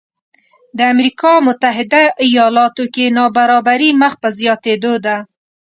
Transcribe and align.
د 0.77 0.79
امریکا 0.93 1.33
متحده 1.47 2.03
ایالاتو 2.25 2.83
کې 2.93 3.05
نابرابري 3.17 3.89
مخ 4.01 4.13
په 4.21 4.27
زیاتېدو 4.37 4.93
ده 5.05 5.15